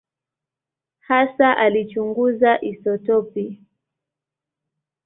Hasa 1.07 1.57
alichunguza 1.57 2.59
isotopi. 2.61 3.61